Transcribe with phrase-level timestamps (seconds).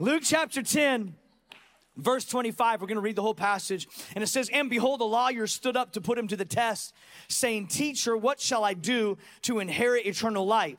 [0.00, 1.14] Luke chapter 10,
[1.94, 3.86] verse 25, we're going to read the whole passage.
[4.14, 6.94] And it says, And behold, a lawyer stood up to put him to the test,
[7.28, 10.78] saying, Teacher, what shall I do to inherit eternal life?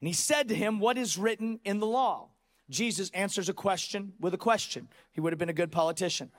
[0.00, 2.30] And he said to him, What is written in the law?
[2.70, 4.88] Jesus answers a question with a question.
[5.12, 6.30] He would have been a good politician.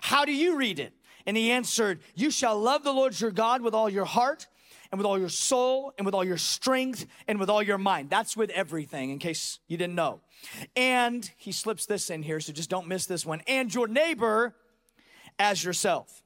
[0.00, 0.94] How do you read it?
[1.26, 4.46] And he answered, You shall love the Lord your God with all your heart
[4.94, 8.08] and with all your soul and with all your strength and with all your mind.
[8.10, 10.20] That's with everything, in case you didn't know.
[10.76, 13.42] And he slips this in here, so just don't miss this one.
[13.48, 14.54] And your neighbor
[15.36, 16.22] as yourself.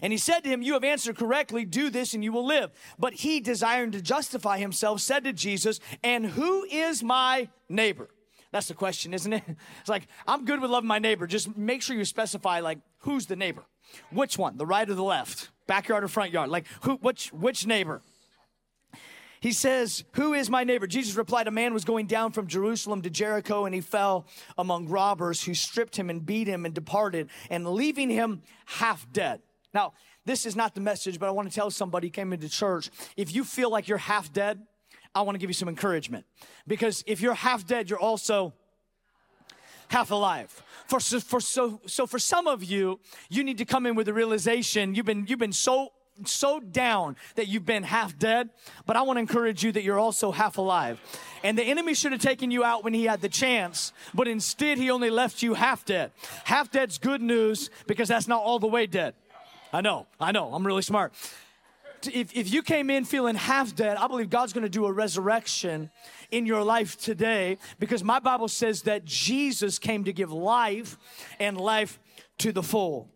[0.00, 2.70] And he said to him, You have answered correctly, do this and you will live.
[2.98, 8.08] But he, desiring to justify himself, said to Jesus, And who is my neighbor?
[8.52, 9.42] That's the question, isn't it?
[9.80, 11.26] It's like, I'm good with loving my neighbor.
[11.26, 13.64] Just make sure you specify, like, who's the neighbor?
[14.10, 14.56] Which one?
[14.56, 15.50] The right or the left?
[15.66, 16.50] Backyard or front yard?
[16.50, 18.02] Like, who, which, which neighbor?
[19.40, 20.86] He says, Who is my neighbor?
[20.86, 24.26] Jesus replied, A man was going down from Jerusalem to Jericho, and he fell
[24.58, 29.42] among robbers who stripped him and beat him and departed, and leaving him half dead.
[29.74, 29.92] Now,
[30.24, 33.34] this is not the message, but I want to tell somebody came into church if
[33.34, 34.60] you feel like you're half dead,
[35.14, 36.26] I want to give you some encouragement.
[36.66, 38.54] Because if you're half dead, you're also
[39.88, 40.62] half alive.
[40.86, 44.14] For, for so so for some of you, you need to come in with the
[44.14, 45.92] realization you've been you've been so
[46.24, 48.48] so down that you've been half dead,
[48.86, 51.00] but I want to encourage you that you're also half alive.
[51.42, 54.78] And the enemy should have taken you out when he had the chance, but instead
[54.78, 56.12] he only left you half dead.
[56.44, 59.14] Half dead's good news because that's not all the way dead.
[59.72, 61.12] I know, I know, I'm really smart.
[62.04, 65.90] If, if you came in feeling half dead, I believe God's gonna do a resurrection
[66.30, 70.98] in your life today because my Bible says that Jesus came to give life
[71.38, 71.98] and life
[72.38, 73.08] to the full.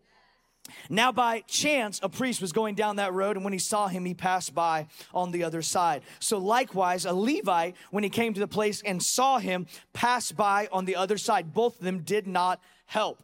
[0.89, 4.05] Now, by chance, a priest was going down that road, and when he saw him,
[4.05, 6.03] he passed by on the other side.
[6.19, 10.69] So, likewise, a Levite, when he came to the place and saw him, passed by
[10.71, 11.53] on the other side.
[11.53, 13.23] Both of them did not help.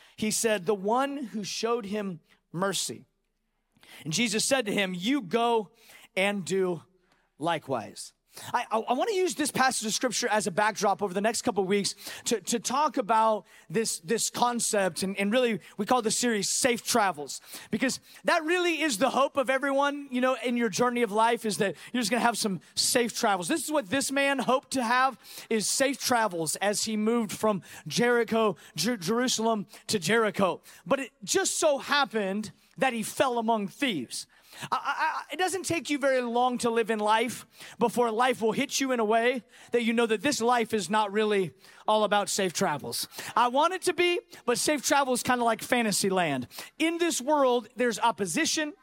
[0.15, 2.19] He said, The one who showed him
[2.51, 3.05] mercy.
[4.03, 5.69] And Jesus said to him, You go
[6.15, 6.83] and do
[7.39, 8.13] likewise.
[8.53, 11.21] I, I, I want to use this passage of scripture as a backdrop over the
[11.21, 15.03] next couple weeks to, to talk about this, this concept.
[15.03, 17.41] And, and really, we call the series Safe Travels
[17.71, 21.45] because that really is the hope of everyone, you know, in your journey of life
[21.45, 23.47] is that you're just going to have some safe travels.
[23.47, 25.17] This is what this man hoped to have
[25.49, 30.61] is safe travels as he moved from Jericho, Jer- Jerusalem to Jericho.
[30.85, 34.25] But it just so happened that he fell among thieves.
[34.71, 37.45] I, I, it doesn't take you very long to live in life
[37.79, 40.89] before life will hit you in a way that you know that this life is
[40.89, 41.51] not really
[41.87, 43.07] all about safe travels.
[43.35, 46.47] I want it to be, but safe travel is kind of like fantasy land.
[46.79, 48.73] In this world, there's opposition,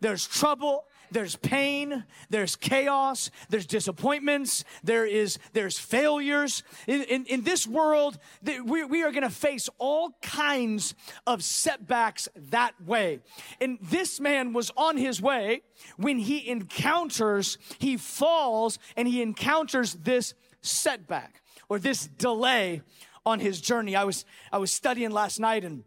[0.00, 6.62] there's trouble, there's pain, there's chaos, there's disappointments, there is there's failures.
[6.86, 10.94] In, in, in this world, we, we are gonna face all kinds
[11.26, 13.20] of setbacks that way.
[13.60, 15.62] And this man was on his way
[15.96, 22.82] when he encounters, he falls and he encounters this setback or this delay
[23.26, 23.96] on his journey.
[23.96, 25.84] I was I was studying last night and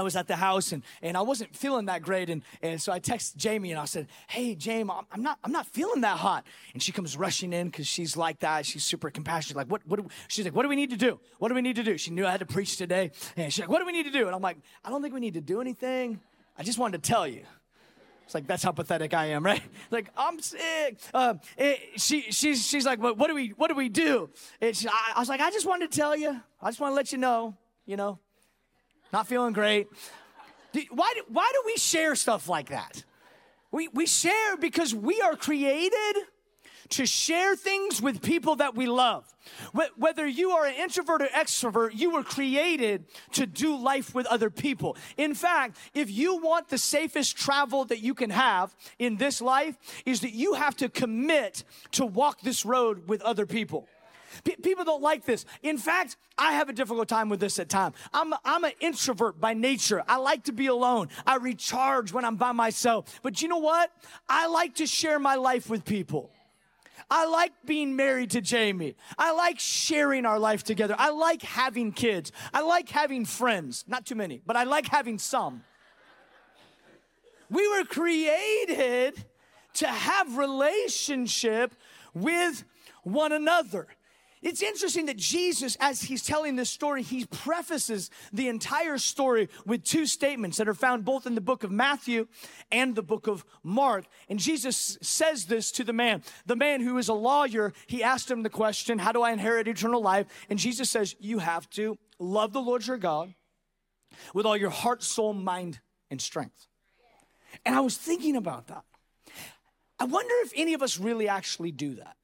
[0.00, 2.30] I was at the house and, and I wasn't feeling that great.
[2.30, 5.66] And, and so I texted Jamie and I said, Hey, Jamie, I'm not, I'm not
[5.66, 6.46] feeling that hot.
[6.72, 8.64] And she comes rushing in because she's like that.
[8.64, 9.58] She's super compassionate.
[9.58, 11.20] Like, what, what, do, she's like, what do we need to do?
[11.38, 11.98] What do we need to do?
[11.98, 13.10] She knew I had to preach today.
[13.36, 14.26] And she's like, what do we need to do?
[14.26, 16.18] And I'm like, I don't think we need to do anything.
[16.56, 17.42] I just wanted to tell you.
[18.24, 19.62] It's like, that's how pathetic I am, right?
[19.90, 20.98] Like, I'm sick.
[21.12, 24.30] Uh, it, she, she's, she's like, what, what do we, what do we do?
[24.72, 26.40] She, I, I was like, I just wanted to tell you.
[26.62, 28.18] I just want to let you know, you know,
[29.12, 29.88] not feeling great.
[30.90, 33.04] Why do, why do we share stuff like that?
[33.72, 36.14] We, we share because we are created
[36.90, 39.24] to share things with people that we love.
[39.96, 44.50] Whether you are an introvert or extrovert, you were created to do life with other
[44.50, 44.96] people.
[45.16, 49.76] In fact, if you want the safest travel that you can have in this life,
[50.04, 53.88] is that you have to commit to walk this road with other people.
[54.44, 55.44] P- people don't like this.
[55.62, 57.96] In fact, I have a difficult time with this at times.
[58.12, 60.02] I'm, I'm an introvert by nature.
[60.08, 61.08] I like to be alone.
[61.26, 63.20] I recharge when I'm by myself.
[63.22, 63.90] But you know what?
[64.28, 66.30] I like to share my life with people.
[67.10, 68.94] I like being married to Jamie.
[69.18, 70.94] I like sharing our life together.
[70.96, 72.30] I like having kids.
[72.54, 73.84] I like having friends.
[73.88, 75.64] Not too many, but I like having some.
[77.50, 79.24] We were created
[79.74, 81.74] to have relationship
[82.14, 82.64] with
[83.02, 83.88] one another.
[84.42, 89.84] It's interesting that Jesus, as he's telling this story, he prefaces the entire story with
[89.84, 92.26] two statements that are found both in the book of Matthew
[92.72, 94.06] and the book of Mark.
[94.30, 96.22] And Jesus says this to the man.
[96.46, 99.68] The man who is a lawyer, he asked him the question, How do I inherit
[99.68, 100.26] eternal life?
[100.48, 103.34] And Jesus says, You have to love the Lord your God
[104.32, 106.66] with all your heart, soul, mind, and strength.
[107.66, 108.84] And I was thinking about that.
[109.98, 112.16] I wonder if any of us really actually do that.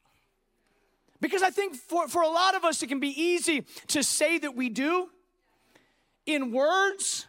[1.20, 4.38] Because I think for, for a lot of us, it can be easy to say
[4.38, 5.08] that we do
[6.26, 7.26] in words,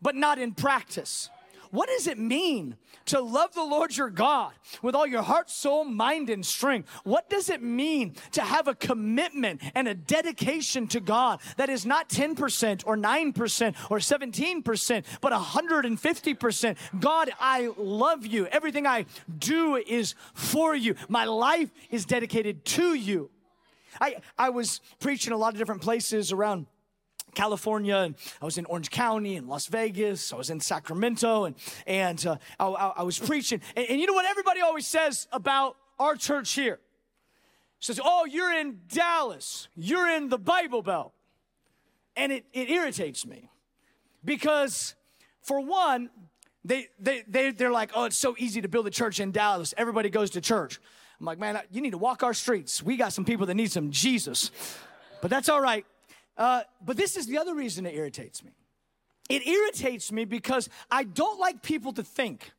[0.00, 1.28] but not in practice.
[1.76, 5.84] What does it mean to love the Lord your God with all your heart, soul,
[5.84, 6.88] mind, and strength?
[7.04, 11.84] What does it mean to have a commitment and a dedication to God that is
[11.84, 16.76] not 10% or 9% or 17%, but 150%?
[16.98, 18.46] God, I love you.
[18.46, 19.04] Everything I
[19.38, 20.94] do is for you.
[21.10, 23.28] My life is dedicated to you.
[24.00, 26.68] I, I was preaching a lot of different places around
[27.36, 30.32] California, and I was in Orange County and Las Vegas.
[30.32, 31.54] I was in Sacramento, and
[31.86, 32.66] and uh, I,
[32.96, 33.60] I, was preaching.
[33.76, 36.80] And, and, you know what everybody always says about our church here?
[37.78, 39.68] Says, "Oh, you're in Dallas.
[39.76, 41.12] You're in the Bible Belt,"
[42.16, 43.50] and it it irritates me
[44.24, 44.96] because,
[45.42, 46.10] for one,
[46.64, 49.74] they they they they're like, "Oh, it's so easy to build a church in Dallas.
[49.76, 50.80] Everybody goes to church."
[51.18, 52.82] I'm like, man, you need to walk our streets.
[52.82, 54.50] We got some people that need some Jesus.
[55.22, 55.86] But that's all right.
[56.36, 58.52] Uh, but this is the other reason it irritates me.
[59.28, 62.52] It irritates me because I don't like people to think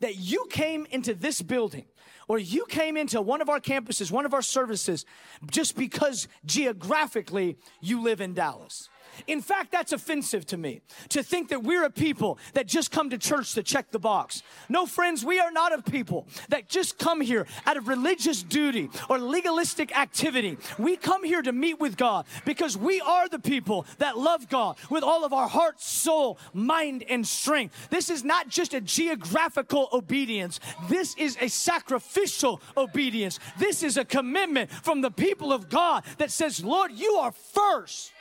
[0.00, 1.86] that you came into this building
[2.28, 5.04] or you came into one of our campuses, one of our services,
[5.50, 8.88] just because geographically you live in Dallas.
[9.26, 10.80] In fact, that's offensive to me
[11.10, 14.42] to think that we're a people that just come to church to check the box.
[14.68, 18.90] No, friends, we are not a people that just come here out of religious duty
[19.08, 20.58] or legalistic activity.
[20.78, 24.76] We come here to meet with God because we are the people that love God
[24.90, 27.88] with all of our heart, soul, mind, and strength.
[27.90, 33.38] This is not just a geographical obedience, this is a sacrificial obedience.
[33.58, 38.12] This is a commitment from the people of God that says, Lord, you are first.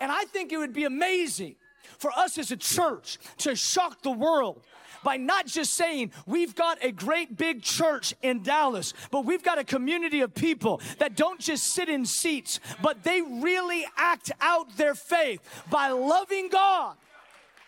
[0.00, 1.56] And I think it would be amazing
[1.98, 4.62] for us as a church to shock the world
[5.02, 9.58] by not just saying we've got a great big church in Dallas, but we've got
[9.58, 14.76] a community of people that don't just sit in seats, but they really act out
[14.76, 16.96] their faith by loving God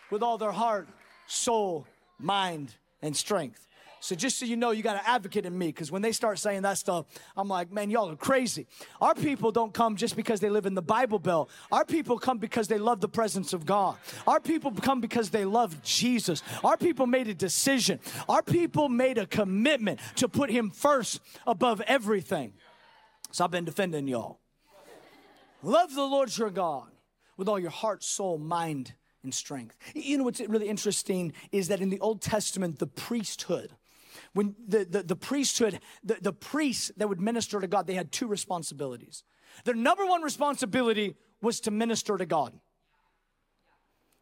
[0.09, 0.87] with all their heart,
[1.27, 1.85] soul,
[2.19, 3.66] mind, and strength.
[3.99, 6.39] So just so you know, you got an advocate in me because when they start
[6.39, 7.05] saying that stuff,
[7.35, 8.67] I'm like, man, y'all are crazy.
[9.01, 11.49] Our people don't come just because they live in the Bible Belt.
[11.71, 13.97] Our people come because they love the presence of God.
[14.27, 16.43] Our people come because they love Jesus.
[16.63, 17.99] Our people made a decision.
[18.29, 22.53] Our people made a commitment to put Him first above everything.
[23.31, 24.39] So I've been defending y'all.
[25.63, 26.87] Love the Lord your God
[27.35, 29.75] with all your heart, soul, mind, and strength.
[29.93, 33.71] You know what's really interesting is that in the Old Testament, the priesthood,
[34.33, 38.11] when the, the, the priesthood, the, the priests that would minister to God, they had
[38.11, 39.23] two responsibilities.
[39.65, 42.53] Their number one responsibility was to minister to God.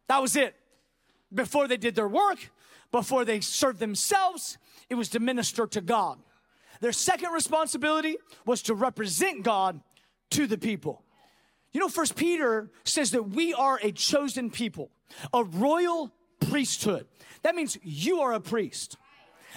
[0.08, 0.54] That was it.
[1.32, 2.50] Before they did their work,
[2.92, 4.58] before they served themselves,
[4.88, 6.18] it was to minister to God.
[6.80, 9.80] Their second responsibility was to represent God
[10.30, 11.02] to the people.
[11.72, 14.90] You know, First Peter says that we are a chosen people,
[15.32, 17.06] a royal priesthood.
[17.42, 18.96] That means you are a priest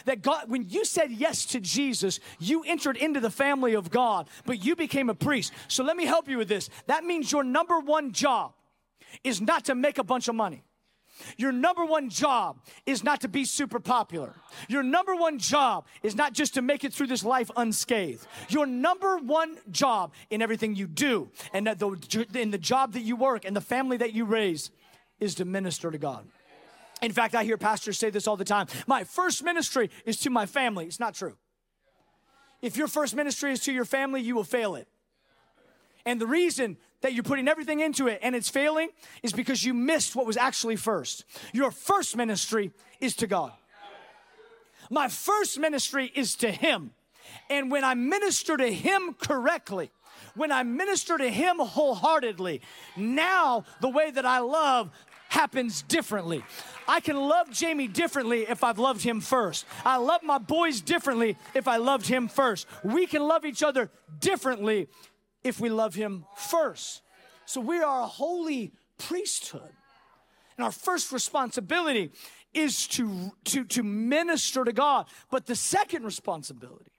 [0.06, 4.28] that God, when you said yes to Jesus, you entered into the family of God,
[4.46, 5.54] but you became a priest.
[5.68, 6.70] So let me help you with this.
[6.88, 8.54] That means your number one job
[9.24, 10.64] is not to make a bunch of money.
[11.36, 14.36] Your number one job is not to be super popular.
[14.70, 18.26] Your number one job is not just to make it through this life unscathed.
[18.48, 23.44] Your number one job in everything you do and in the job that you work
[23.44, 24.72] and the family that you raise
[25.20, 26.26] is to minister to God.
[27.02, 28.68] In fact, I hear pastors say this all the time.
[28.88, 30.86] My first ministry is to my family.
[30.86, 31.38] It's not true.
[32.62, 34.88] If your first ministry is to your family, you will fail it.
[36.06, 38.90] And the reason that you're putting everything into it and it's failing
[39.24, 41.24] is because you missed what was actually first.
[41.54, 43.54] Your first ministry is to God.
[44.90, 46.92] My first ministry is to Him.
[47.50, 49.92] And when I minister to Him correctly,
[50.36, 52.62] when I minister to Him wholeheartedly,
[52.98, 54.92] now the way that I love
[55.30, 56.44] happens differently.
[56.88, 59.66] I can love Jamie differently if I've loved him first.
[59.86, 62.68] I love my boys differently if I loved him first.
[62.84, 64.88] We can love each other differently
[65.44, 67.02] if we love him first.
[67.46, 69.72] So we are a holy priesthood.
[70.58, 72.12] And our first responsibility
[72.54, 75.06] is to, to, to minister to God.
[75.32, 76.92] But the second responsibility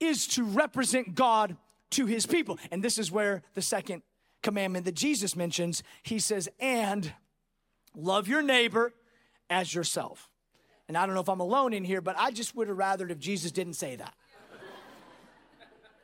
[0.00, 1.56] is to represent God
[1.90, 2.58] to his people.
[2.70, 4.02] And this is where the second
[4.42, 7.12] commandment that Jesus mentions, he says, and
[7.94, 8.92] love your neighbor
[9.48, 10.28] as yourself.
[10.88, 13.10] And I don't know if I'm alone in here, but I just would have rathered
[13.10, 14.14] if Jesus didn't say that.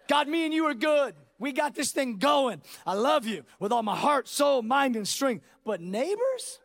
[0.08, 1.14] God, me and you are good.
[1.38, 2.62] We got this thing going.
[2.86, 5.44] I love you with all my heart, soul, mind, and strength.
[5.64, 6.60] But neighbors?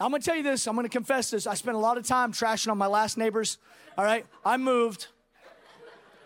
[0.00, 1.46] I'm gonna tell you this, I'm gonna confess this.
[1.46, 3.58] I spent a lot of time trashing on my last neighbors.
[3.96, 5.08] All right, I moved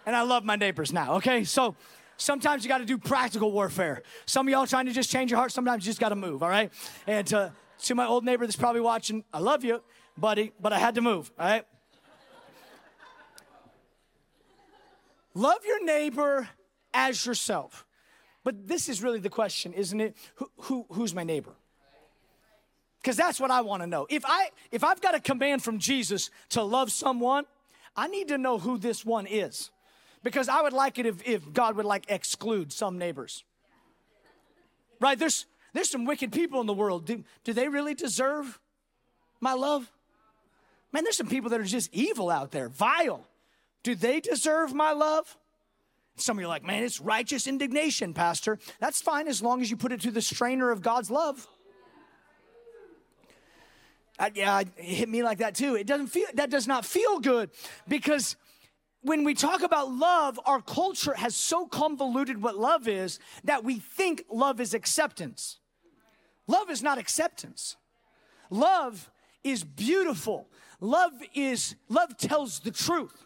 [0.04, 1.44] and I love my neighbors now, okay?
[1.44, 1.74] So
[2.18, 4.02] sometimes you gotta do practical warfare.
[4.26, 6.50] Some of y'all trying to just change your heart, sometimes you just gotta move, all
[6.50, 6.70] right?
[7.06, 7.48] And uh,
[7.82, 9.82] to my old neighbor that's probably watching, I love you,
[10.16, 11.66] buddy, but I had to move, all right?
[15.34, 16.48] love your neighbor
[16.92, 17.86] as yourself.
[18.44, 20.16] But this is really the question, isn't it?
[20.36, 21.52] Who, who who's my neighbor?
[23.00, 24.06] Because that's what I want to know.
[24.10, 27.44] If I if I've got a command from Jesus to love someone,
[27.96, 29.70] I need to know who this one is.
[30.22, 33.44] Because I would like it if, if God would like exclude some neighbors.
[35.00, 35.18] Right?
[35.18, 37.06] There's there's some wicked people in the world.
[37.06, 38.60] Do, do they really deserve
[39.40, 39.90] my love?
[40.92, 43.26] Man, there's some people that are just evil out there, vile.
[43.82, 45.36] Do they deserve my love?
[46.16, 48.58] Some of you are like, man, it's righteous indignation, Pastor.
[48.80, 51.48] That's fine as long as you put it to the strainer of God's love.
[54.18, 55.74] I, yeah, it hit me like that too.
[55.74, 57.50] It doesn't feel that does not feel good
[57.88, 58.36] because
[59.00, 63.78] when we talk about love, our culture has so convoluted what love is that we
[63.78, 65.58] think love is acceptance.
[66.46, 67.76] Love is not acceptance.
[68.50, 69.10] Love
[69.44, 70.48] is beautiful.
[70.80, 73.24] Love is love tells the truth.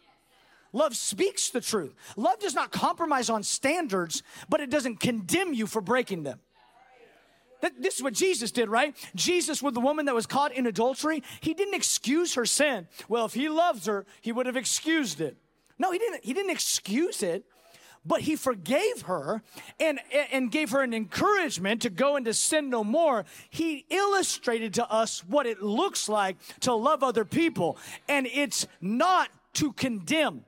[0.73, 1.95] Love speaks the truth.
[2.17, 6.41] Love does not compromise on standards, but it doesn't condemn you for breaking them.
[7.79, 8.95] This is what Jesus did, right?
[9.15, 12.87] Jesus, with the woman that was caught in adultery, he didn't excuse her sin.
[13.09, 15.39] Well, if he loves her, he would have excused it.
[15.79, 16.25] No, he didn't.
[16.25, 17.45] He didn't excuse it,
[18.07, 19.43] but he forgave her
[19.81, 19.99] and,
[20.33, 23.25] and gave her an encouragement to go and to sin no more.
[23.51, 29.31] He illustrated to us what it looks like to love other people, and it's not
[29.55, 30.45] to condemn.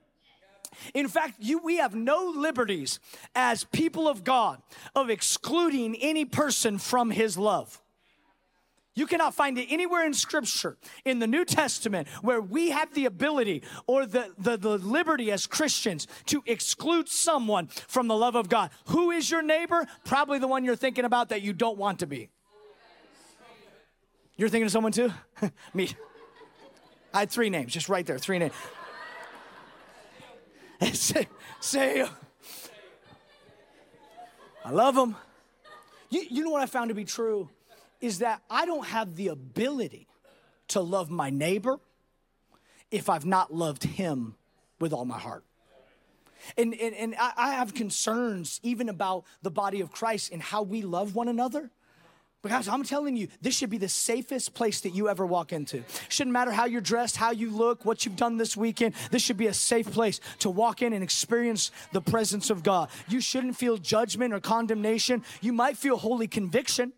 [0.95, 3.01] In fact, you, we have no liberties
[3.35, 4.63] as people of God
[4.95, 7.83] of excluding any person from his love.
[8.99, 13.05] You cannot find it anywhere in Scripture, in the New Testament, where we have the
[13.05, 18.49] ability or the, the, the, liberty as Christians to exclude someone from the love of
[18.49, 18.71] God.
[18.87, 19.87] Who is your neighbor?
[20.05, 22.29] Probably the one you're thinking about that you don't want to be.
[24.37, 25.13] You're thinking of someone too?
[25.75, 25.91] Me.
[27.15, 28.53] I had three names, just right there, three names.
[30.99, 31.29] say,
[31.61, 32.05] say,
[34.65, 35.15] I love them.
[36.11, 37.49] You, you know what I found to be true?
[38.01, 40.07] Is that I don't have the ability
[40.69, 41.81] to love my neighbor
[42.91, 44.37] if I've not loved him
[44.79, 45.45] with all my heart.
[46.57, 50.83] And, and, and I, have concerns even about the body of Christ and how we
[50.83, 51.71] love one another.
[52.41, 55.83] Because I'm telling you, this should be the safest place that you ever walk into.
[56.09, 58.95] Shouldn't matter how you're dressed, how you look, what you've done this weekend.
[59.11, 62.91] This should be a safe place to walk in and experience the presence of God.
[63.09, 65.25] You shouldn't feel judgment or condemnation.
[65.41, 66.93] You might feel holy conviction.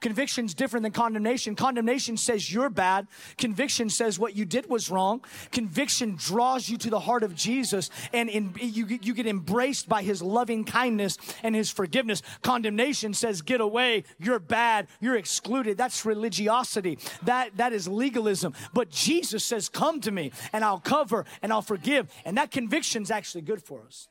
[0.00, 1.54] Conviction's different than condemnation.
[1.54, 3.06] Condemnation says you're bad.
[3.38, 5.24] Conviction says what you did was wrong.
[5.52, 10.02] Conviction draws you to the heart of Jesus and in, you, you get embraced by
[10.02, 12.22] his loving kindness and his forgiveness.
[12.42, 14.04] Condemnation says get away.
[14.18, 14.88] You're bad.
[15.00, 15.78] You're excluded.
[15.78, 16.98] That's religiosity.
[17.22, 18.54] That, that is legalism.
[18.74, 22.12] But Jesus says, come to me and I'll cover and I'll forgive.
[22.26, 24.08] And that conviction's actually good for us.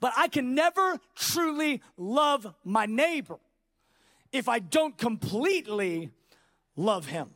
[0.00, 3.38] But I can never truly love my neighbor
[4.32, 6.10] if I don't completely
[6.76, 7.30] love him.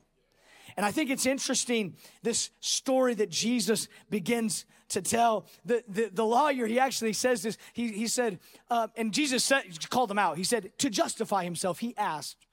[0.77, 5.47] And I think it's interesting this story that Jesus begins to tell.
[5.65, 7.59] The, the, the lawyer, he actually says this.
[7.73, 8.39] He, he said,
[8.71, 10.39] uh, and Jesus said, called him out.
[10.39, 12.47] He said, to justify himself, he asked,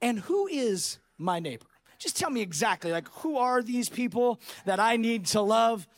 [0.00, 1.66] and who is my neighbor?
[1.98, 5.88] Just tell me exactly, like, who are these people that I need to love?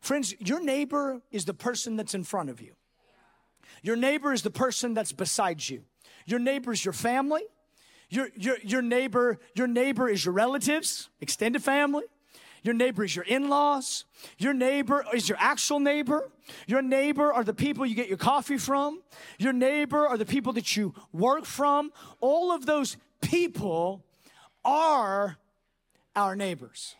[0.00, 2.74] Friends, your neighbor is the person that's in front of you.
[3.82, 5.84] Your neighbor is the person that's beside you.
[6.28, 7.42] Your neighbor is your family.
[8.10, 12.04] Your, your, your neighbor, your neighbor is your relatives, extended family.
[12.62, 14.04] Your neighbor is your in-laws.
[14.36, 16.30] Your neighbor is your actual neighbor.
[16.66, 19.02] Your neighbor are the people you get your coffee from.
[19.38, 21.92] Your neighbor are the people that you work from.
[22.20, 24.04] All of those people
[24.64, 25.38] are
[26.14, 26.94] our neighbors.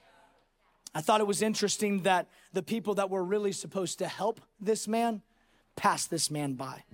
[0.94, 4.88] I thought it was interesting that the people that were really supposed to help this
[4.88, 5.20] man
[5.76, 6.84] passed this man by.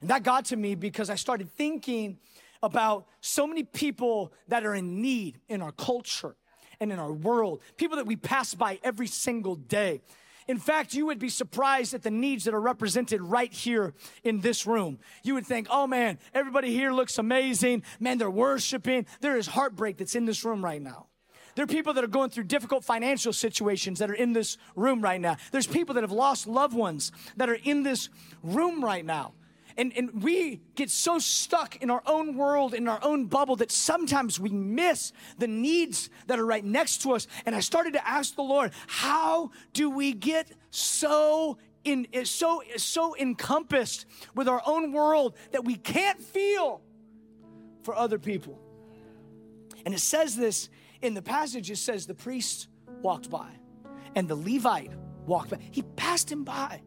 [0.00, 2.18] And that got to me because I started thinking
[2.62, 6.36] about so many people that are in need in our culture
[6.80, 10.00] and in our world, people that we pass by every single day.
[10.46, 13.92] In fact, you would be surprised at the needs that are represented right here
[14.24, 14.98] in this room.
[15.22, 17.82] You would think, oh man, everybody here looks amazing.
[18.00, 19.06] Man, they're worshiping.
[19.20, 21.06] There is heartbreak that's in this room right now.
[21.54, 25.02] There are people that are going through difficult financial situations that are in this room
[25.02, 25.36] right now.
[25.50, 28.08] There's people that have lost loved ones that are in this
[28.42, 29.34] room right now.
[29.78, 33.70] And, and we get so stuck in our own world, in our own bubble, that
[33.70, 37.28] sometimes we miss the needs that are right next to us.
[37.46, 43.14] And I started to ask the Lord, how do we get so in, so, so
[43.16, 44.04] encompassed
[44.34, 46.82] with our own world that we can't feel
[47.84, 48.58] for other people?
[49.86, 50.70] And it says this
[51.02, 52.66] in the passage, it says the priest
[53.00, 53.48] walked by
[54.16, 54.90] and the Levite
[55.24, 55.58] walked by.
[55.70, 56.82] He passed him by.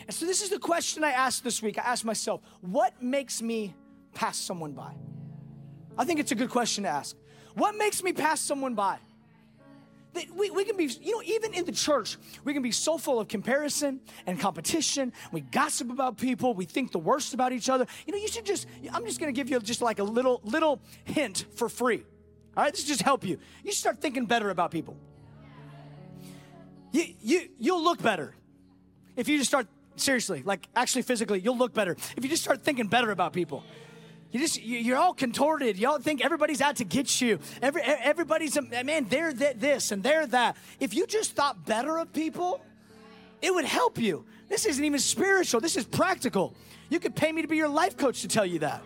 [0.00, 1.78] And so, this is the question I asked this week.
[1.78, 3.74] I asked myself, what makes me
[4.14, 4.92] pass someone by?
[5.98, 7.16] I think it's a good question to ask.
[7.54, 8.98] What makes me pass someone by?
[10.12, 12.98] That we, we can be, you know, even in the church, we can be so
[12.98, 15.12] full of comparison and competition.
[15.32, 16.54] We gossip about people.
[16.54, 17.86] We think the worst about each other.
[18.06, 20.80] You know, you should just, I'm just gonna give you just like a little, little
[21.04, 22.04] hint for free.
[22.56, 23.38] All right, this just help you.
[23.62, 24.96] You start thinking better about people.
[26.92, 28.34] You, you, you'll look better
[29.16, 32.62] if you just start Seriously, like actually physically, you'll look better if you just start
[32.62, 33.64] thinking better about people.
[34.30, 35.78] You just you're all contorted.
[35.78, 37.38] Y'all think everybody's out to get you.
[37.62, 39.06] Every everybody's a man.
[39.08, 40.56] They're this and they're that.
[40.80, 42.60] If you just thought better of people,
[43.40, 44.26] it would help you.
[44.48, 45.60] This isn't even spiritual.
[45.60, 46.54] This is practical.
[46.90, 48.82] You could pay me to be your life coach to tell you that.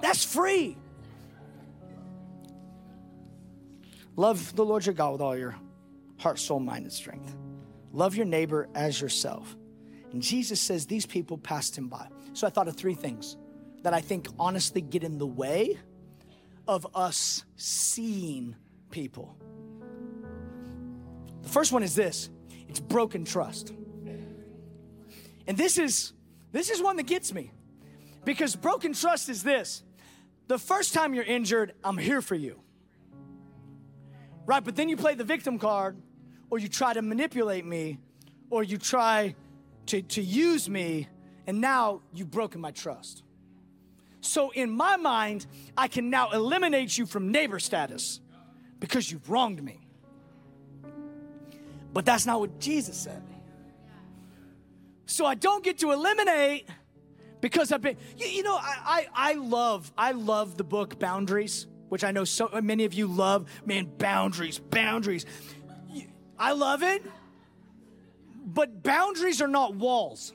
[0.00, 0.76] That's free.
[4.16, 5.56] Love the Lord your God with all your
[6.18, 7.34] heart, soul, mind, and strength.
[7.92, 9.56] Love your neighbor as yourself.
[10.12, 12.08] And Jesus says these people passed him by.
[12.32, 13.36] So I thought of three things
[13.82, 15.78] that I think honestly get in the way
[16.66, 18.56] of us seeing
[18.90, 19.36] people.
[21.42, 22.30] The first one is this
[22.68, 23.72] it's broken trust.
[25.46, 26.12] And this is
[26.52, 27.52] this is one that gets me.
[28.24, 29.82] Because broken trust is this.
[30.46, 32.60] The first time you're injured, I'm here for you.
[34.46, 34.62] Right?
[34.62, 35.96] But then you play the victim card
[36.52, 37.98] or you try to manipulate me,
[38.50, 39.34] or you try
[39.86, 41.08] to, to use me,
[41.46, 43.22] and now you've broken my trust.
[44.20, 45.46] So, in my mind,
[45.78, 48.20] I can now eliminate you from neighbor status
[48.80, 49.80] because you've wronged me.
[51.94, 53.22] But that's not what Jesus said.
[55.06, 56.68] So, I don't get to eliminate
[57.40, 61.66] because I've been, you, you know, I, I, I love, I love the book Boundaries,
[61.88, 63.48] which I know so many of you love.
[63.64, 65.24] Man, boundaries, boundaries.
[66.42, 67.04] I love it.
[68.44, 70.32] But boundaries are not walls.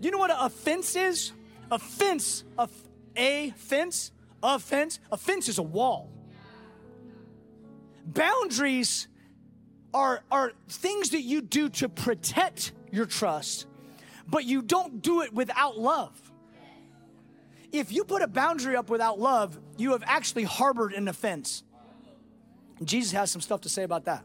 [0.00, 1.32] You know what a fence is?
[1.70, 2.66] A fence, a,
[3.56, 4.10] fence,
[4.42, 6.10] a fence, a fence is a wall.
[8.06, 9.06] Boundaries
[9.92, 13.66] are, are things that you do to protect your trust,
[14.26, 16.18] but you don't do it without love.
[17.70, 21.64] If you put a boundary up without love, you have actually harbored an offense.
[22.82, 24.24] Jesus has some stuff to say about that.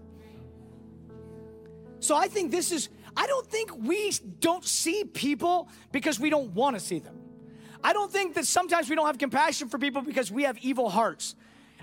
[2.00, 6.52] So I think this is, I don't think we don't see people because we don't
[6.54, 7.16] want to see them.
[7.84, 10.90] I don't think that sometimes we don't have compassion for people because we have evil
[10.90, 11.36] hearts.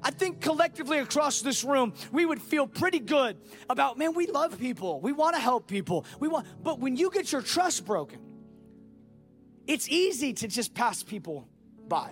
[0.03, 3.39] I think collectively across this room, we would feel pretty good
[3.71, 5.01] about, man, we love people.
[5.01, 6.05] We want to help people.
[6.21, 8.21] We want, but when you get your trust broken,
[9.67, 11.49] it's easy to just pass people
[11.89, 12.11] by.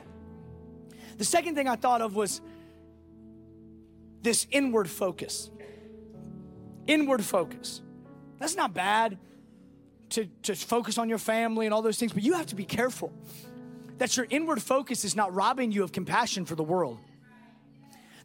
[1.19, 2.40] The second thing I thought of was
[4.23, 5.51] this inward focus.
[6.87, 7.83] Inward focus.
[8.38, 9.18] That's not bad
[10.11, 12.64] to, to focus on your family and all those things, but you have to be
[12.64, 13.12] careful
[13.99, 16.99] that your inward focus is not robbing you of compassion for the world.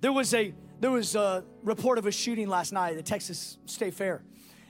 [0.01, 3.93] There was a there was a report of a shooting last night at Texas State
[3.93, 4.23] Fair,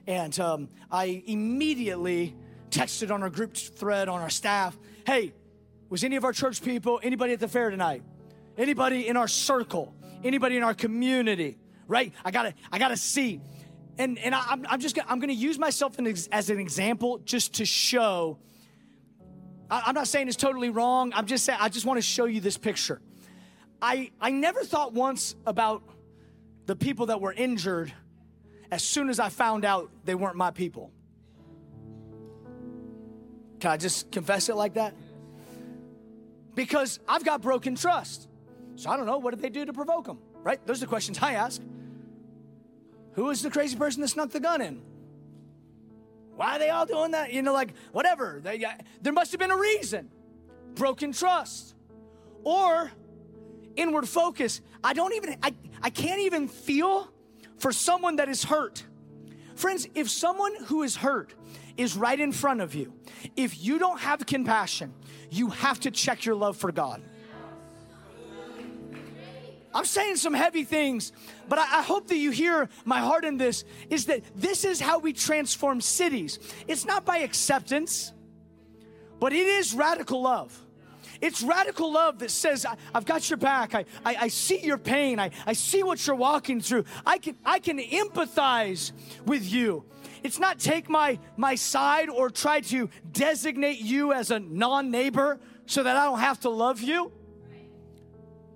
[0.07, 2.35] and um, I immediately
[2.71, 5.33] texted on our group thread on our staff, "Hey,
[5.87, 8.01] was any of our church people, anybody at the fair tonight?
[8.57, 9.93] Anybody in our circle?
[10.23, 11.59] Anybody in our community?
[11.87, 12.11] Right?
[12.25, 13.39] I gotta I gotta see."
[13.99, 15.95] And and I, am I'm just gonna, I'm going to use myself
[16.31, 18.39] as an example just to show.
[19.69, 21.13] I, I'm not saying it's totally wrong.
[21.13, 22.99] I'm just saying I just want to show you this picture.
[23.81, 25.83] I I never thought once about
[26.65, 27.93] the people that were injured
[28.71, 30.91] as soon as I found out they weren't my people.
[33.59, 34.95] Can I just confess it like that?
[36.59, 38.27] because I've got broken trust.
[38.75, 40.19] So I don't know, what did they do to provoke them?
[40.43, 40.59] Right?
[40.67, 41.61] Those are the questions I ask.
[43.13, 44.81] Who is the crazy person that snuck the gun in?
[46.35, 47.33] Why are they all doing that?
[47.33, 48.39] You know, like, whatever.
[48.41, 48.65] They,
[49.01, 50.09] there must have been a reason.
[50.75, 51.75] Broken trust.
[52.43, 52.91] Or
[53.75, 54.61] inward focus.
[54.83, 57.11] I don't even, I, I can't even feel
[57.57, 58.83] for someone that is hurt.
[59.55, 61.33] Friends, if someone who is hurt
[61.75, 62.93] is right in front of you,
[63.35, 64.93] if you don't have compassion,
[65.29, 67.01] you have to check your love for God.
[69.73, 71.11] I'm saying some heavy things,
[71.47, 74.79] but I, I, hope that you hear my heart in this is that this is
[74.79, 76.39] how we transform cities.
[76.67, 78.11] It's not by acceptance,
[79.19, 80.57] but it is radical love.
[81.21, 83.75] It's radical love that says, I, have got your back.
[83.75, 85.19] I, I, I, see your pain.
[85.19, 86.85] I, I see what you're walking through.
[87.05, 88.91] I can, I can empathize
[89.25, 89.83] with you.
[90.23, 95.39] It's not take my, my side or try to designate you as a non neighbor
[95.65, 97.11] so that I don't have to love you.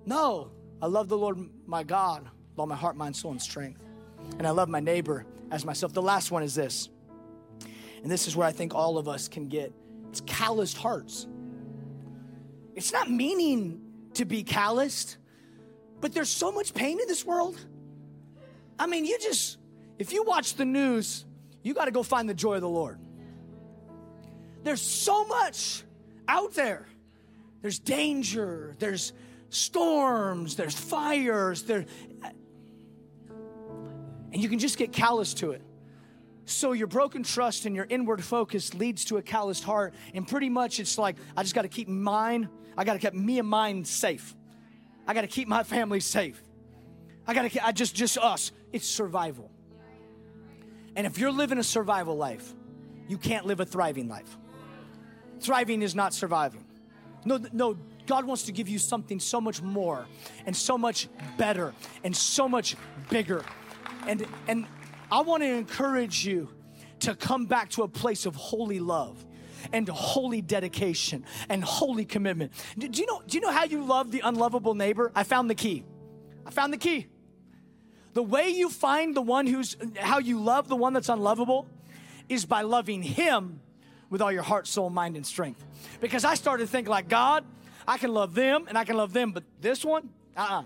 [0.06, 0.50] No,
[0.84, 3.80] I love the Lord my God with all my heart, mind, soul, and strength.
[4.36, 5.94] And I love my neighbor as myself.
[5.94, 6.90] The last one is this.
[8.02, 9.72] And this is where I think all of us can get
[10.10, 11.26] it's calloused hearts.
[12.74, 13.80] It's not meaning
[14.12, 15.16] to be calloused,
[16.02, 17.58] but there's so much pain in this world.
[18.78, 19.56] I mean, you just,
[19.98, 21.24] if you watch the news,
[21.62, 23.00] you got to go find the joy of the Lord.
[24.64, 25.82] There's so much
[26.28, 26.86] out there.
[27.62, 29.14] There's danger, there's
[29.54, 31.86] storms, there's fires, there
[34.32, 35.62] and you can just get callous to it.
[36.44, 39.94] So your broken trust and your inward focus leads to a calloused heart.
[40.12, 43.14] And pretty much it's like, I just got to keep mine I got to keep
[43.14, 44.34] me and mine safe.
[45.06, 46.42] I got to keep my family safe.
[47.26, 48.52] I got to I just just us.
[48.72, 49.50] It's survival.
[50.96, 52.52] And if you're living a survival life,
[53.08, 54.36] you can't live a thriving life.
[55.40, 56.64] Thriving is not surviving.
[57.24, 60.06] No no God wants to give you something so much more
[60.46, 62.76] and so much better and so much
[63.10, 63.44] bigger.
[64.06, 64.66] And and
[65.10, 66.48] I want to encourage you
[67.00, 69.24] to come back to a place of holy love
[69.72, 72.52] and holy dedication and holy commitment.
[72.78, 75.12] Do, you know, do you know how you love the unlovable neighbor?
[75.14, 75.84] I found the key.
[76.46, 77.06] I found the key.
[78.12, 81.66] The way you find the one who's, how you love the one that's unlovable
[82.28, 83.60] is by loving him
[84.08, 85.64] with all your heart, soul, mind, and strength.
[86.00, 87.44] Because I started to think like, God,
[87.86, 90.62] I can love them and I can love them, but this one, uh-uh.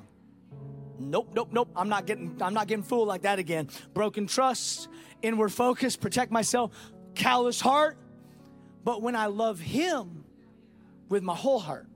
[1.01, 1.69] Nope, nope, nope.
[1.77, 3.69] I'm not getting, I'm not getting fooled like that again.
[3.95, 4.89] Broken trust,
[5.23, 6.73] inward focus, protect myself,
[7.15, 7.97] callous heart,
[8.85, 10.25] but when I love Him
[11.09, 11.87] with my whole heart,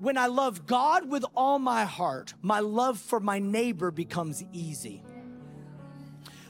[0.00, 5.02] when I love God with all my heart, my love for my neighbor becomes easy.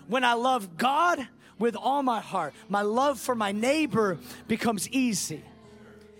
[0.06, 1.26] When I love God
[1.58, 5.42] with all my heart, my love for my neighbor becomes easy.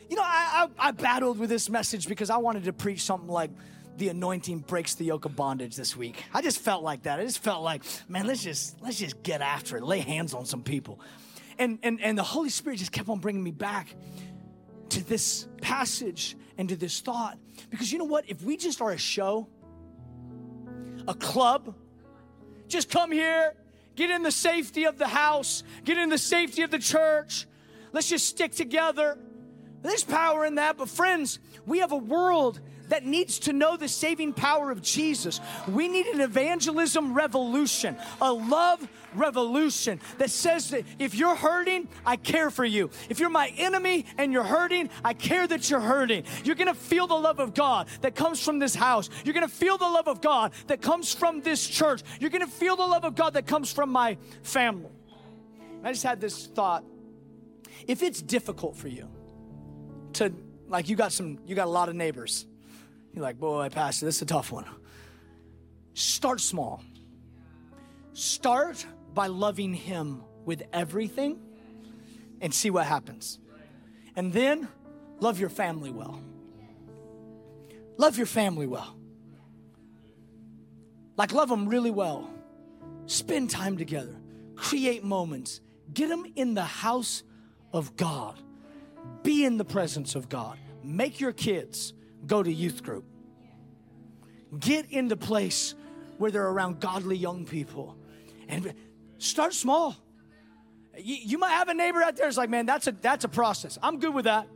[0.08, 3.28] You know, I, I, I battled with this message because I wanted to preach something
[3.28, 3.50] like,
[3.96, 6.22] the anointing breaks the yoke of bondage this week.
[6.32, 7.18] I just felt like that.
[7.18, 9.82] I just felt like, man, let's just let's just get after it.
[9.82, 11.00] Lay hands on some people
[11.58, 13.94] and, and, and the Holy Spirit just kept on bringing me back
[14.90, 17.38] to this passage and to this thought.
[17.70, 18.24] Because you know what?
[18.28, 19.48] If we just are a show,
[21.06, 21.74] a club,
[22.68, 23.54] just come here,
[23.96, 27.46] get in the safety of the house, get in the safety of the church,
[27.92, 29.18] let's just stick together.
[29.82, 33.88] There's power in that, but friends, we have a world that needs to know the
[33.88, 35.40] saving power of Jesus.
[35.68, 42.16] We need an evangelism revolution, a love revolution that says that if you're hurting, I
[42.16, 42.90] care for you.
[43.08, 46.24] If you're my enemy and you're hurting, I care that you're hurting.
[46.44, 49.10] You're gonna feel the love of God that comes from this house.
[49.24, 52.02] You're gonna feel the love of God that comes from this church.
[52.20, 54.90] You're gonna feel the love of God that comes from my family.
[55.84, 56.84] I just had this thought.
[57.86, 59.08] If it's difficult for you
[60.18, 60.32] to,
[60.68, 62.46] like, you got some, you got a lot of neighbors
[63.18, 64.64] you're like, boy, Pastor, this is a tough one.
[65.94, 66.82] Start small.
[68.12, 71.40] Start by loving Him with everything
[72.40, 73.40] and see what happens.
[74.14, 74.68] And then
[75.18, 76.20] love your family well.
[77.96, 78.96] Love your family well.
[81.16, 82.30] Like, love them really well.
[83.06, 84.14] Spend time together.
[84.54, 85.60] Create moments.
[85.92, 87.24] Get them in the house
[87.72, 88.40] of God.
[89.22, 90.58] Be in the presence of God.
[90.82, 91.92] Make your kids
[92.26, 93.04] go to youth group.
[94.58, 95.74] Get into place
[96.18, 97.96] where they're around godly young people
[98.48, 98.74] and
[99.18, 99.96] start small.
[100.96, 103.28] You, you might have a neighbor out there that's like, man, that's a that's a
[103.28, 103.78] process.
[103.82, 104.48] I'm good with that.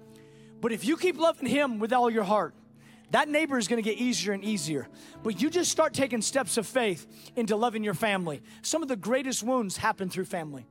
[0.61, 2.55] But if you keep loving him with all your heart,
[3.11, 4.89] that neighbor is going to get easier and easier.
[5.23, 8.43] But you just start taking steps of faith into loving your family.
[8.63, 10.67] Some of the greatest wounds happen through family.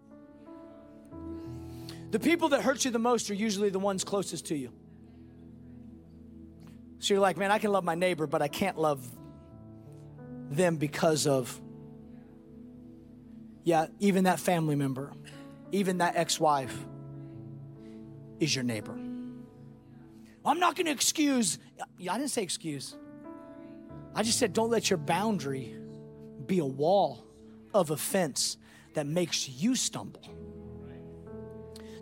[2.11, 4.71] The people that hurt you the most are usually the ones closest to you.
[6.99, 9.03] So you're like, man, I can love my neighbor, but I can't love
[10.49, 11.59] them because of,
[13.63, 15.13] yeah, even that family member,
[15.71, 16.77] even that ex wife
[18.39, 18.93] is your neighbor.
[20.43, 21.59] I'm not going to excuse,
[21.99, 22.97] I didn't say excuse.
[24.13, 25.75] I just said, don't let your boundary
[26.45, 27.25] be a wall
[27.73, 28.57] of offense
[28.95, 30.23] that makes you stumble.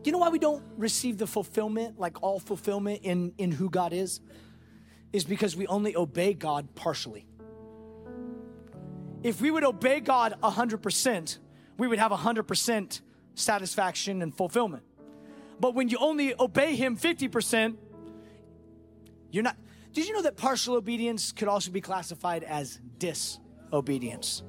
[0.04, 3.94] You know why we don't receive the fulfillment, like all fulfillment in, in who God
[3.94, 4.22] is?
[5.12, 7.26] Is because we only obey God partially.
[9.24, 11.38] If we would obey God 100%,
[11.78, 13.02] we would have 100%
[13.36, 14.84] satisfaction and fulfillment.
[15.60, 17.76] But when you only obey Him 50%,
[19.32, 19.58] you're not.
[19.92, 24.44] Did you know that partial obedience could also be classified as disobedience?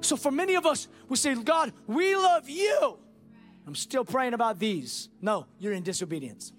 [0.00, 2.98] So for many of us, we say, God, we love you.
[3.66, 5.08] I'm still praying about these.
[5.20, 6.52] No, you're in disobedience.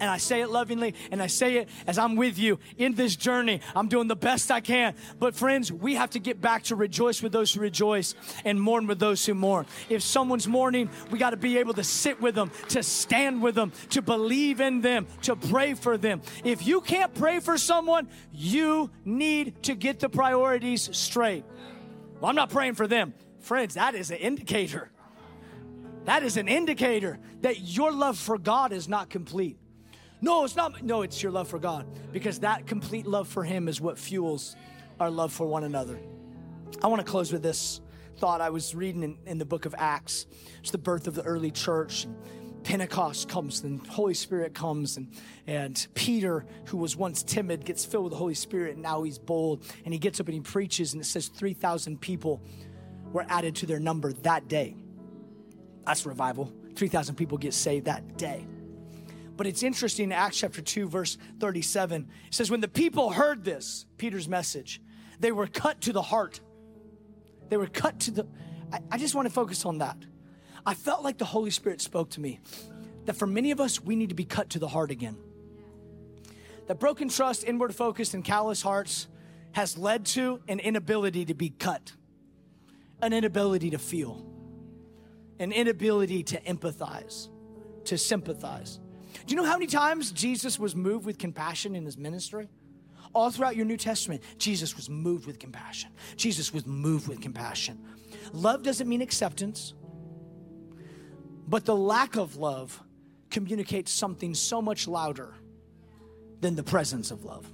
[0.00, 3.14] And I say it lovingly, and I say it as I'm with you in this
[3.14, 3.60] journey.
[3.76, 4.94] I'm doing the best I can.
[5.20, 8.88] But, friends, we have to get back to rejoice with those who rejoice and mourn
[8.88, 9.66] with those who mourn.
[9.88, 13.54] If someone's mourning, we got to be able to sit with them, to stand with
[13.54, 16.22] them, to believe in them, to pray for them.
[16.42, 21.44] If you can't pray for someone, you need to get the priorities straight.
[22.20, 23.14] Well, I'm not praying for them.
[23.38, 24.90] Friends, that is an indicator.
[26.04, 29.58] That is an indicator that your love for God is not complete.
[30.20, 30.82] No, it's not.
[30.82, 34.56] No, it's your love for God because that complete love for Him is what fuels
[35.00, 35.98] our love for one another.
[36.82, 37.80] I want to close with this
[38.18, 40.26] thought I was reading in, in the book of Acts.
[40.60, 42.04] It's the birth of the early church.
[42.04, 42.16] And
[42.64, 45.12] Pentecost comes, and Holy Spirit comes, and,
[45.46, 49.18] and Peter, who was once timid, gets filled with the Holy Spirit, and now he's
[49.18, 49.64] bold.
[49.84, 52.42] And he gets up and he preaches, and it says 3,000 people
[53.12, 54.76] were added to their number that day.
[55.86, 56.52] That's revival.
[56.74, 58.46] 3,000 people get saved that day.
[59.36, 63.86] But it's interesting, Acts chapter 2, verse 37, it says, When the people heard this,
[63.98, 64.80] Peter's message,
[65.18, 66.40] they were cut to the heart.
[67.48, 68.26] They were cut to the.
[68.72, 69.96] I, I just want to focus on that.
[70.66, 72.40] I felt like the Holy Spirit spoke to me
[73.04, 75.16] that for many of us, we need to be cut to the heart again.
[76.66, 79.08] That broken trust, inward focus, and callous hearts
[79.52, 81.92] has led to an inability to be cut,
[83.02, 84.24] an inability to feel,
[85.38, 87.28] an inability to empathize,
[87.84, 88.80] to sympathize.
[89.26, 92.48] Do you know how many times Jesus was moved with compassion in his ministry?
[93.12, 95.90] All throughout your New Testament, Jesus was moved with compassion.
[96.16, 97.78] Jesus was moved with compassion.
[98.32, 99.74] Love doesn't mean acceptance,
[101.46, 102.82] but the lack of love
[103.30, 105.34] communicates something so much louder
[106.40, 107.50] than the presence of love.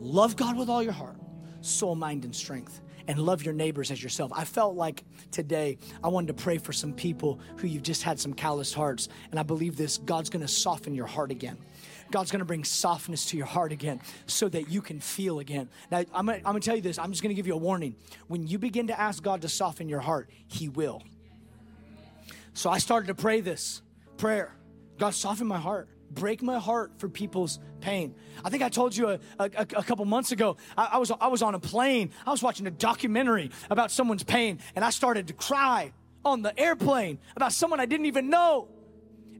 [0.00, 1.16] Love God with all your heart,
[1.60, 4.30] soul, mind, and strength and love your neighbors as yourself.
[4.34, 8.20] I felt like today I wanted to pray for some people who you've just had
[8.20, 9.08] some calloused hearts.
[9.30, 11.56] And I believe this God's gonna soften your heart again.
[12.10, 15.68] God's gonna bring softness to your heart again so that you can feel again.
[15.90, 17.96] Now, I'm I'm gonna tell you this, I'm just gonna give you a warning.
[18.28, 21.02] When you begin to ask God to soften your heart, He will.
[22.52, 23.82] So I started to pray this
[24.18, 24.54] prayer
[24.98, 28.14] God, soften my heart break my heart for people's pain.
[28.44, 31.28] I think I told you a, a, a couple months ago, I, I, was, I
[31.28, 35.28] was on a plane, I was watching a documentary about someone's pain, and I started
[35.28, 35.92] to cry
[36.24, 38.68] on the airplane about someone I didn't even know.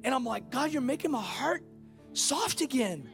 [0.05, 1.63] And I'm like, God, you're making my heart
[2.13, 3.11] soft again.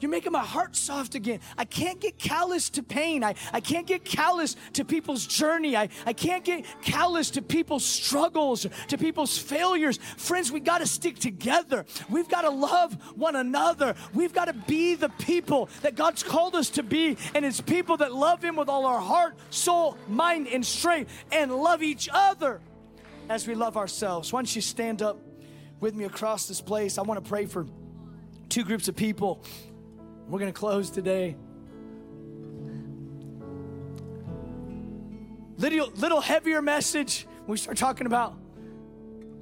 [0.00, 1.40] You're making my heart soft again.
[1.56, 3.24] I can't get callous to pain.
[3.24, 5.76] I, I can't get callous to people's journey.
[5.76, 9.98] I, I can't get callous to people's struggles, to people's failures.
[10.16, 11.84] Friends, we got to stick together.
[12.08, 13.94] We've got to love one another.
[14.14, 17.16] We've got to be the people that God's called us to be.
[17.34, 21.52] And it's people that love Him with all our heart, soul, mind, and strength, and
[21.52, 22.60] love each other
[23.28, 24.32] as we love ourselves.
[24.32, 25.18] Why don't you stand up
[25.80, 26.98] with me across this place?
[26.98, 27.66] I want to pray for
[28.48, 29.42] two groups of people.
[30.28, 31.36] We're going to close today.
[35.56, 38.36] Little, little heavier message we start talking about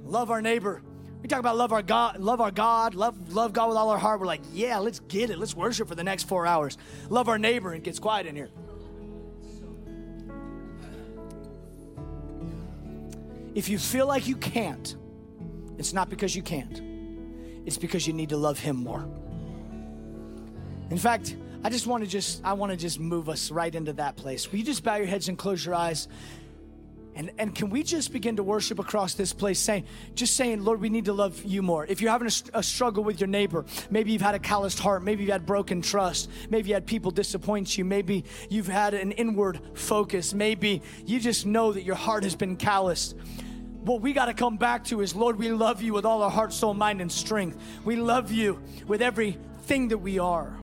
[0.05, 0.81] love our neighbor.
[1.21, 3.97] We talk about love our God, love our God, love, love God with all our
[3.97, 4.21] heart.
[4.21, 5.37] We're like, yeah, let's get it.
[5.37, 6.77] Let's worship for the next four hours.
[7.09, 8.49] Love our neighbor and gets quiet in here.
[13.55, 14.95] If you feel like you can't,
[15.77, 16.81] it's not because you can't.
[17.65, 19.09] It's because you need to love him more.
[20.89, 23.93] In fact, I just want to just I want to just move us right into
[23.93, 24.51] that place.
[24.51, 26.07] Will you just bow your heads and close your eyes?
[27.17, 30.79] And, and can we just begin to worship across this place, saying, just saying, Lord,
[30.79, 31.83] we need to love you more.
[31.83, 35.03] If you're having a, a, struggle with your neighbor, maybe you've had a calloused heart,
[35.03, 39.13] maybe you've had broken trust, maybe you had people disappoint you, maybe you've had an
[39.13, 43.15] inward focus, maybe you just know that your heart has been calloused.
[43.81, 46.29] What we got to come back to is, Lord, we love you with all our
[46.29, 47.57] heart, soul, mind, and strength.
[47.83, 50.55] We love you with everything that we are.